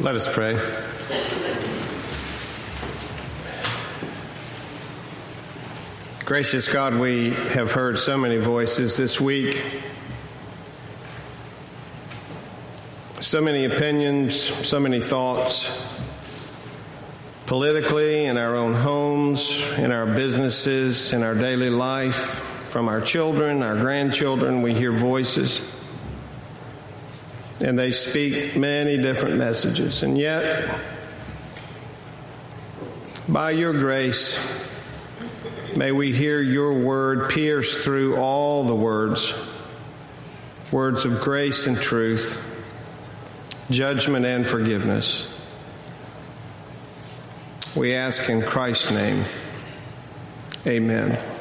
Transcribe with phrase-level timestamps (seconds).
[0.00, 0.54] Let us pray.
[6.24, 9.64] Gracious God, we have heard so many voices this week,
[13.18, 15.76] so many opinions, so many thoughts,
[17.46, 22.38] politically, in our own homes, in our businesses, in our daily life,
[22.68, 25.60] from our children, our grandchildren, we hear voices
[27.60, 30.02] and they speak many different messages.
[30.02, 30.78] And yet,
[33.28, 34.38] by your grace,
[35.76, 39.34] may we hear your word pierce through all the words
[40.70, 42.44] words of grace and truth,
[43.70, 45.26] judgment and forgiveness.
[47.74, 49.24] We ask in Christ's name.
[50.66, 51.37] Amen.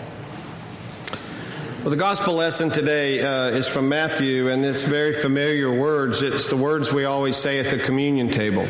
[1.82, 6.24] Well, the gospel lesson today uh, is from Matthew, and it's very familiar words.
[6.24, 8.68] It's the words we always say at the communion table.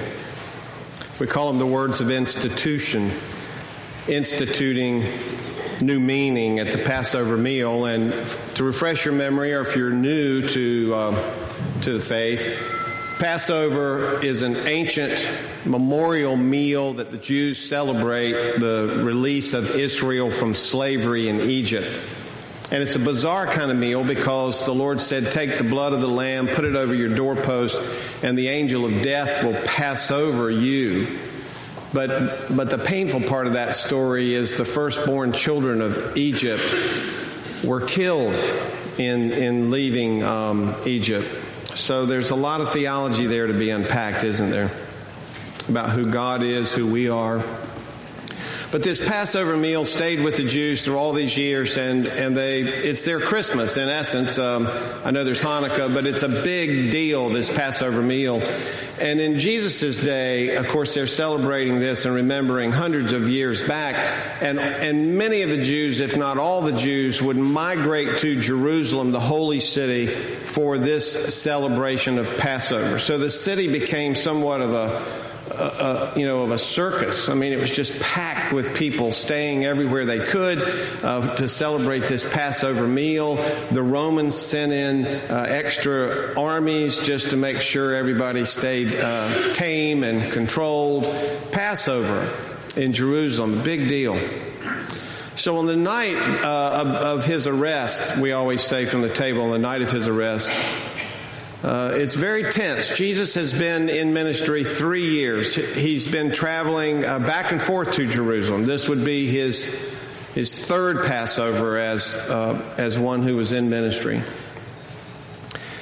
[1.17, 3.11] We call them the words of institution,
[4.09, 5.05] instituting
[5.79, 7.85] new meaning at the Passover meal.
[7.85, 8.11] And
[8.55, 11.33] to refresh your memory, or if you're new to uh,
[11.83, 12.45] to the faith,
[13.19, 15.27] Passover is an ancient
[15.65, 21.99] memorial meal that the Jews celebrate the release of Israel from slavery in Egypt.
[22.69, 26.01] And it's a bizarre kind of meal because the Lord said, Take the blood of
[26.01, 27.81] the lamb, put it over your doorpost,
[28.21, 31.19] and the angel of death will pass over you.
[31.93, 36.75] But, but the painful part of that story is the firstborn children of Egypt
[37.63, 38.35] were killed
[38.97, 41.27] in, in leaving um, Egypt.
[41.75, 44.71] So there's a lot of theology there to be unpacked, isn't there?
[45.69, 47.43] About who God is, who we are.
[48.69, 52.61] But this Passover meal stayed with the Jews through all these years, and, and they
[52.61, 54.37] it's their Christmas in essence.
[54.37, 54.67] Um,
[55.05, 58.41] I know there's Hanukkah, but it's a big deal, this Passover meal.
[58.99, 63.95] And in Jesus' day, of course, they're celebrating this and remembering hundreds of years back.
[64.41, 69.11] And, and many of the Jews, if not all the Jews, would migrate to Jerusalem,
[69.11, 72.99] the holy city, for this celebration of Passover.
[72.99, 75.26] So the city became somewhat of a
[76.15, 77.29] you know, of a circus.
[77.29, 80.61] I mean, it was just packed with people staying everywhere they could
[81.03, 83.35] uh, to celebrate this Passover meal.
[83.71, 90.03] The Romans sent in uh, extra armies just to make sure everybody stayed uh, tame
[90.03, 91.05] and controlled.
[91.51, 92.33] Passover
[92.75, 94.19] in Jerusalem, big deal.
[95.35, 99.43] So on the night uh, of, of his arrest, we always say from the table,
[99.43, 100.51] on the night of his arrest,
[101.63, 102.95] uh, it's very tense.
[102.95, 105.55] Jesus has been in ministry three years.
[105.55, 108.65] He's been traveling uh, back and forth to Jerusalem.
[108.65, 109.65] This would be his
[110.35, 114.21] his third Passover as uh, as one who was in ministry.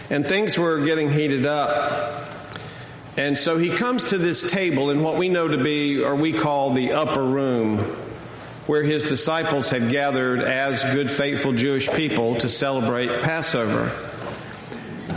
[0.09, 2.23] And things were getting heated up.
[3.17, 6.31] And so he comes to this table in what we know to be, or we
[6.31, 7.79] call the upper room,
[8.65, 13.91] where his disciples had gathered as good, faithful Jewish people to celebrate Passover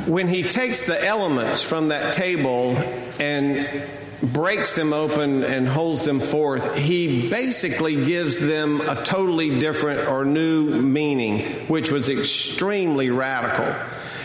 [0.09, 2.77] when he takes the elements from that table
[3.21, 3.87] and
[4.23, 10.25] breaks them open and holds them forth, he basically gives them a totally different or
[10.25, 13.75] new meaning, which was extremely radical.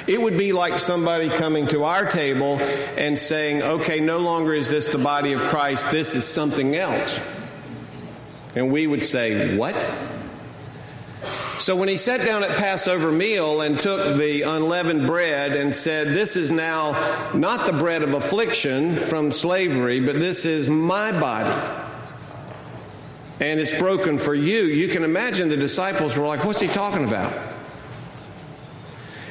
[0.07, 2.59] It would be like somebody coming to our table
[2.97, 7.19] and saying, okay, no longer is this the body of Christ, this is something else.
[8.55, 9.75] And we would say, what?
[11.63, 16.09] So when he sat down at Passover meal and took the unleavened bread and said,
[16.09, 16.91] This is now
[17.33, 21.89] not the bread of affliction from slavery, but this is my body.
[23.39, 24.63] And it's broken for you.
[24.63, 27.33] You can imagine the disciples were like, What's he talking about?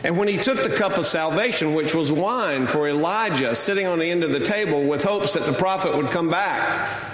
[0.02, 3.98] And when he took the cup of salvation, which was wine for Elijah, sitting on
[3.98, 7.11] the end of the table with hopes that the prophet would come back,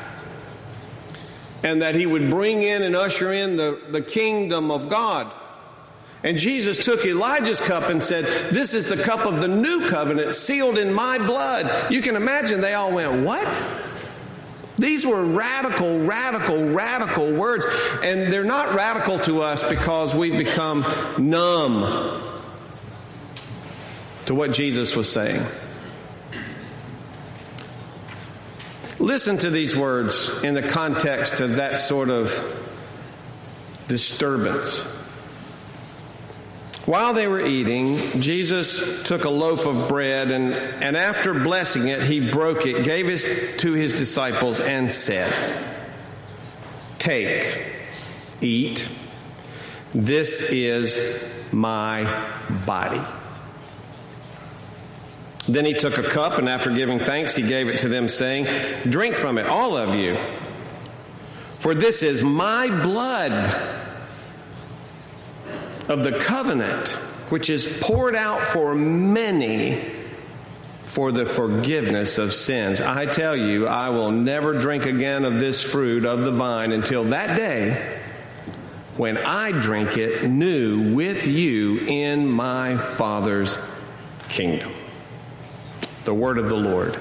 [1.62, 5.30] and that he would bring in and usher in the, the kingdom of God.
[6.24, 10.32] And Jesus took Elijah's cup and said, This is the cup of the new covenant
[10.32, 11.92] sealed in my blood.
[11.92, 13.46] You can imagine they all went, What?
[14.78, 17.66] These were radical, radical, radical words.
[18.02, 20.84] And they're not radical to us because we've become
[21.18, 21.82] numb
[24.26, 25.44] to what Jesus was saying.
[28.98, 32.32] Listen to these words in the context of that sort of
[33.86, 34.80] disturbance.
[36.84, 42.02] While they were eating, Jesus took a loaf of bread and, and after blessing it,
[42.02, 45.30] he broke it, gave it to his disciples, and said,
[46.98, 47.72] Take,
[48.40, 48.88] eat,
[49.94, 51.22] this is
[51.52, 52.26] my
[52.66, 53.02] body.
[55.48, 58.46] Then he took a cup, and after giving thanks, he gave it to them, saying,
[58.88, 60.16] Drink from it, all of you.
[61.58, 63.32] For this is my blood
[65.88, 66.90] of the covenant,
[67.30, 69.84] which is poured out for many
[70.82, 72.80] for the forgiveness of sins.
[72.80, 77.04] I tell you, I will never drink again of this fruit of the vine until
[77.04, 77.98] that day
[78.96, 83.56] when I drink it new with you in my Father's
[84.28, 84.72] kingdom.
[86.08, 86.94] The word of the Lord.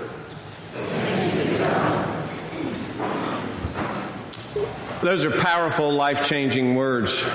[5.01, 7.25] Those are powerful, life changing words.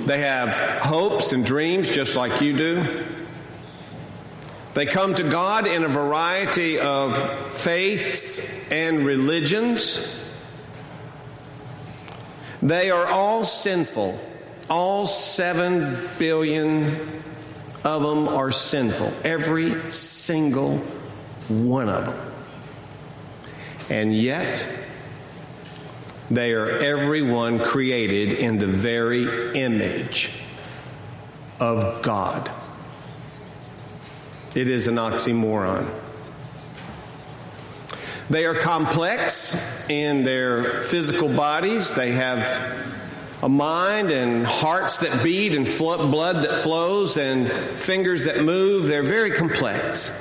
[0.06, 0.50] They have
[0.82, 3.06] hopes and dreams just like you do.
[4.76, 10.16] They come to God in a variety of faiths and religions.
[12.62, 14.20] They are all sinful.
[14.70, 17.00] All seven billion
[17.84, 19.12] of them are sinful.
[19.24, 20.86] Every single
[21.50, 22.32] one of them.
[23.90, 24.68] And yet,
[26.30, 30.32] they are everyone created in the very image
[31.60, 32.52] of God.
[34.56, 35.90] It is an oxymoron.
[38.30, 41.96] They are complex in their physical bodies.
[41.96, 42.46] They have
[43.42, 48.86] a mind and hearts that beat and blood that flows and fingers that move.
[48.86, 50.12] They're very complex.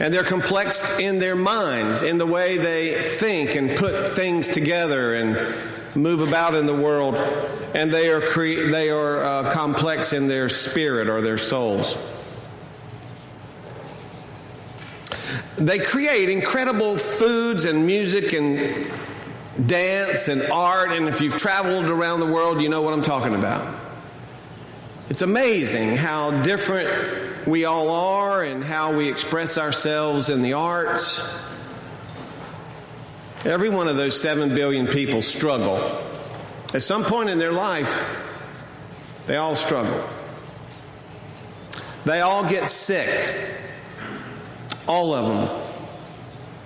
[0.00, 5.14] And they're complex in their minds, in the way they think and put things together
[5.14, 5.54] and
[5.94, 7.18] move about in the world.
[7.74, 11.98] And they are, cre- they are uh, complex in their spirit or their souls.
[15.56, 18.90] They create incredible foods and music and
[19.66, 20.92] dance and art.
[20.92, 23.74] And if you've traveled around the world, you know what I'm talking about.
[25.10, 31.22] It's amazing how different we all are and how we express ourselves in the arts.
[33.44, 35.78] Every one of those seven billion people struggle.
[36.74, 38.04] At some point in their life,
[39.26, 40.08] they all struggle.
[42.04, 43.08] They all get sick.
[44.86, 45.62] All of them.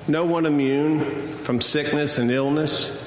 [0.09, 3.01] No one immune from sickness and illness.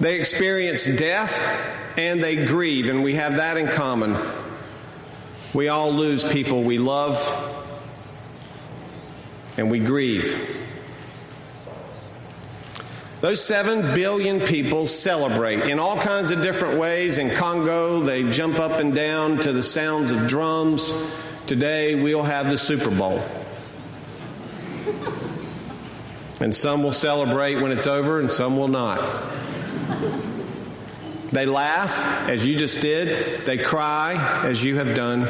[0.00, 4.14] They experience death and they grieve, and we have that in common.
[5.56, 7.16] We all lose people we love
[9.56, 10.38] and we grieve.
[13.22, 17.16] Those seven billion people celebrate in all kinds of different ways.
[17.16, 20.92] In Congo, they jump up and down to the sounds of drums.
[21.46, 23.22] Today, we'll have the Super Bowl.
[26.38, 29.00] And some will celebrate when it's over, and some will not.
[31.36, 33.44] They laugh, as you just did.
[33.44, 35.28] They cry, as you have done.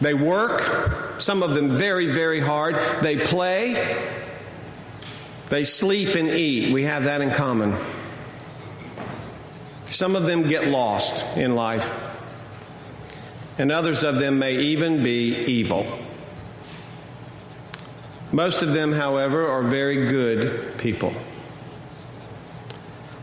[0.00, 2.76] They work, some of them very, very hard.
[3.02, 3.74] They play.
[5.50, 6.72] They sleep and eat.
[6.72, 7.76] We have that in common.
[9.90, 11.92] Some of them get lost in life,
[13.58, 15.86] and others of them may even be evil.
[18.32, 21.12] Most of them, however, are very good people.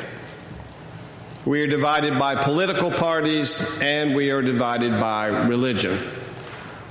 [1.44, 5.98] We are divided by political parties and we are divided by religion.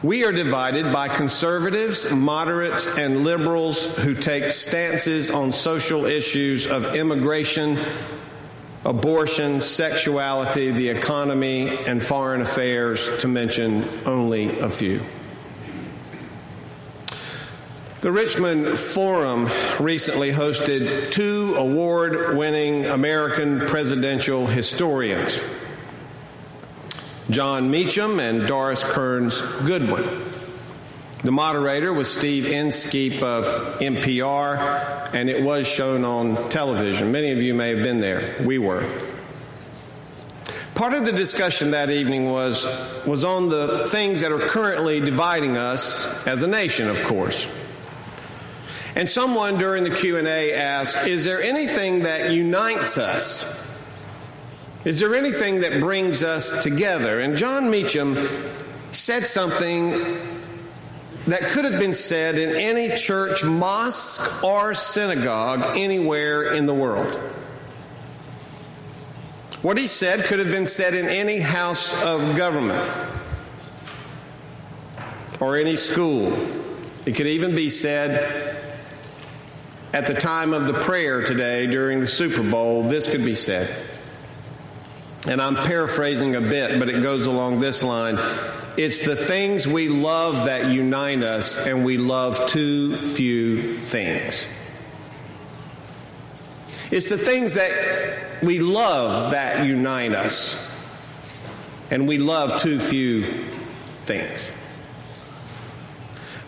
[0.03, 6.95] We are divided by conservatives, moderates, and liberals who take stances on social issues of
[6.95, 7.79] immigration,
[8.83, 15.05] abortion, sexuality, the economy, and foreign affairs, to mention only a few.
[18.01, 19.47] The Richmond Forum
[19.79, 25.39] recently hosted two award winning American presidential historians,
[27.29, 30.03] Jon Meacham and Doris Kearns Goodwin.
[31.21, 33.45] The moderator was Steve Inskeep of
[33.79, 37.11] NPR, and it was shown on television.
[37.11, 38.35] Many of you may have been there.
[38.43, 38.83] We were.
[40.73, 42.65] Part of the discussion that evening was,
[43.05, 47.47] was on the things that are currently dividing us as a nation, of course.
[48.95, 53.45] And someone during the Q&A asked, "Is there anything that unites us?
[54.83, 58.27] Is there anything that brings us together?" And Jon Meacham
[58.91, 60.17] said something
[61.27, 67.15] that could have been said in any church, mosque, or synagogue anywhere in the world.
[69.61, 72.83] What he said could have been said in any house of government
[75.39, 76.35] or any school.
[77.05, 78.57] It could even be said
[79.93, 82.83] at the time of the prayer today during the Super Bowl.
[82.83, 83.87] This could be said.
[85.27, 88.17] And I'm paraphrasing a bit, but it goes along this line
[88.77, 94.47] it's the things we love that unite us, and we love too few things.
[96.89, 100.57] It's the things that we love that unite us,
[101.89, 103.23] and we love too few
[104.03, 104.53] things.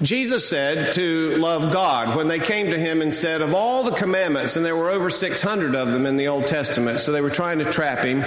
[0.04, 3.96] Jesus said to love God when they came to him and said, Of all the
[3.96, 7.30] commandments, and there were over 600 of them in the Old Testament, so they were
[7.30, 8.22] trying to trap him.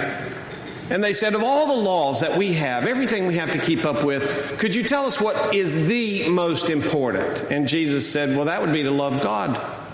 [0.89, 3.85] And they said, Of all the laws that we have, everything we have to keep
[3.85, 7.43] up with, could you tell us what is the most important?
[7.51, 9.86] And Jesus said, Well, that would be to love God.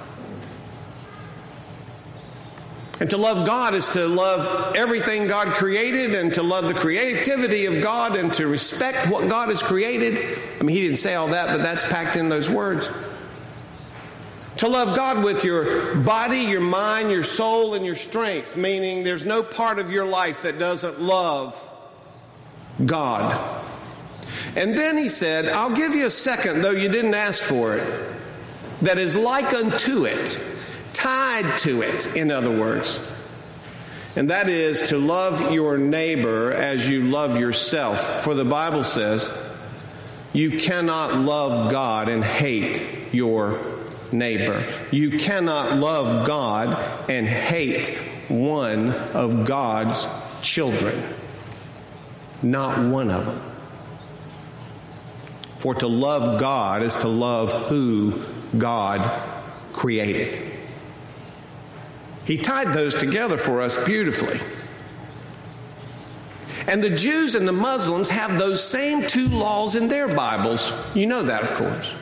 [2.99, 7.65] And to love God is to love everything God created and to love the creativity
[7.65, 10.39] of God and to respect what God has created.
[10.59, 12.89] I mean, he didn't say all that, but that's packed in those words.
[14.57, 19.25] To love God with your body, your mind, your soul, and your strength, meaning there's
[19.25, 21.59] no part of your life that doesn't love
[22.85, 23.63] God.
[24.55, 28.15] And then he said, I'll give you a second, though you didn't ask for it,
[28.83, 30.39] that is like unto it,
[31.03, 33.01] tied to it, in other words.
[34.15, 38.23] And that is to love your neighbor as you love yourself.
[38.23, 39.29] For the Bible says,
[40.31, 43.59] you cannot love God and hate your
[44.13, 44.65] neighbor.
[44.91, 47.97] You cannot love God and hate
[48.29, 50.07] one of God's
[50.41, 51.03] children.
[52.41, 53.41] Not one of them.
[55.57, 58.23] For to love God is to love who
[58.57, 59.01] God
[59.73, 60.52] created.
[62.25, 64.39] He tied those together for us beautifully.
[66.67, 70.71] And the Jews and the Muslims have those same two laws in their Bibles.
[70.93, 71.93] You know that, of course.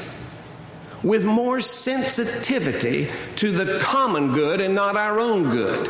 [1.03, 5.89] with more sensitivity to the common good and not our own good?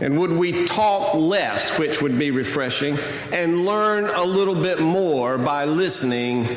[0.00, 2.98] And would we talk less, which would be refreshing,
[3.32, 6.48] and learn a little bit more by listening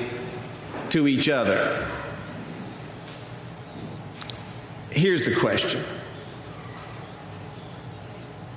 [0.89, 1.87] to each other?
[4.89, 5.83] Here's the question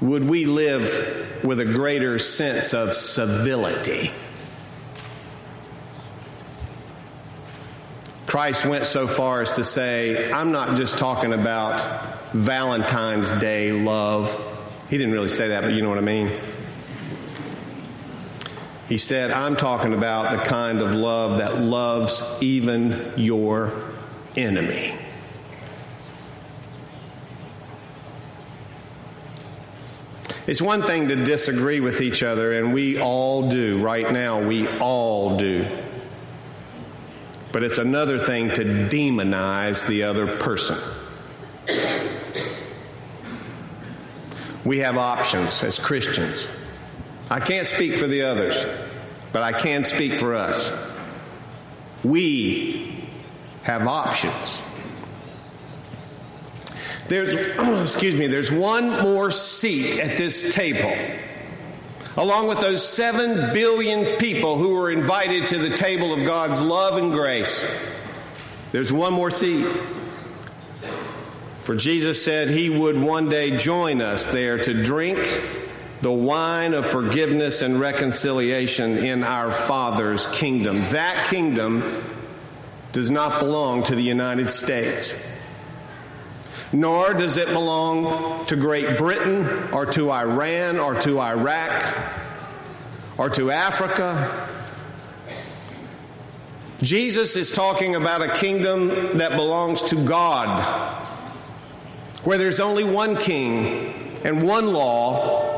[0.00, 4.12] would we live with a greater sense of civility?
[8.26, 14.47] Christ went so far as to say, I'm not just talking about Valentine's Day love.
[14.88, 16.30] He didn't really say that, but you know what I mean.
[18.88, 23.70] He said, I'm talking about the kind of love that loves even your
[24.34, 24.94] enemy.
[30.46, 33.82] It's one thing to disagree with each other, and we all do.
[33.82, 35.66] Right now, we all do.
[37.52, 40.78] But it's another thing to demonize the other person.
[44.68, 46.46] We have options as Christians.
[47.30, 48.66] I can't speak for the others,
[49.32, 50.70] but I can speak for us.
[52.04, 53.02] We
[53.62, 54.62] have options.
[57.08, 57.34] There's,
[57.94, 60.94] excuse me, there's one more seat at this table.
[62.18, 66.98] Along with those seven billion people who were invited to the table of God's love
[66.98, 67.64] and grace,
[68.72, 69.66] there's one more seat.
[71.68, 75.18] For Jesus said he would one day join us there to drink
[76.00, 80.76] the wine of forgiveness and reconciliation in our Father's kingdom.
[80.92, 81.84] That kingdom
[82.92, 85.14] does not belong to the United States
[86.72, 91.96] nor does it belong to Great Britain or to Iran or to Iraq
[93.18, 94.48] or to Africa.
[96.80, 101.04] Jesus is talking about a kingdom that belongs to God,
[102.28, 105.50] where there's only one king and one law,